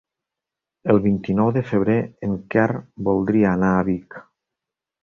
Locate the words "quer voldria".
2.55-3.53